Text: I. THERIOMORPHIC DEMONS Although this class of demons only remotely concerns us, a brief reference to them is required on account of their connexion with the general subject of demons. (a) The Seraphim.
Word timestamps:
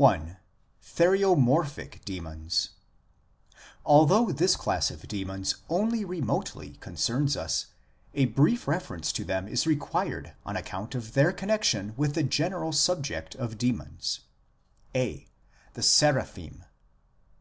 I. 0.00 0.36
THERIOMORPHIC 0.80 2.04
DEMONS 2.04 2.68
Although 3.84 4.30
this 4.30 4.54
class 4.54 4.92
of 4.92 5.08
demons 5.08 5.56
only 5.68 6.04
remotely 6.04 6.74
concerns 6.78 7.36
us, 7.36 7.66
a 8.14 8.26
brief 8.26 8.68
reference 8.68 9.10
to 9.14 9.24
them 9.24 9.48
is 9.48 9.66
required 9.66 10.34
on 10.46 10.56
account 10.56 10.94
of 10.94 11.14
their 11.14 11.32
connexion 11.32 11.94
with 11.96 12.14
the 12.14 12.22
general 12.22 12.70
subject 12.70 13.34
of 13.34 13.58
demons. 13.58 14.20
(a) 14.94 15.26
The 15.74 15.82
Seraphim. 15.82 16.62